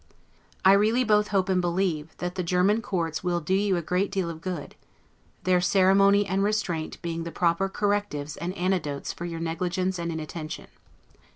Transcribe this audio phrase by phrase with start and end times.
[0.65, 4.11] I really both hope and believe, that the German courts will do you a great
[4.11, 4.73] deal of good;
[5.43, 10.69] their ceremony and restraint being the proper correctives and antidotes for your negligence and inattention.